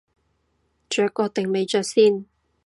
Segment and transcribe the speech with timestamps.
[0.89, 2.25] 着過定未着先